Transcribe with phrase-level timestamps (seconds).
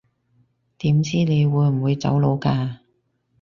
[0.79, 2.77] 點知你會唔會走佬㗎